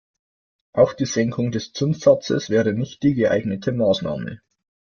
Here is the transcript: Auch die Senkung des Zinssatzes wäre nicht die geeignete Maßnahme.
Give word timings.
Auch 0.73 0.93
die 0.93 1.05
Senkung 1.05 1.51
des 1.51 1.73
Zinssatzes 1.73 2.49
wäre 2.49 2.73
nicht 2.73 3.03
die 3.03 3.13
geeignete 3.13 3.71
Maßnahme. 3.71 4.41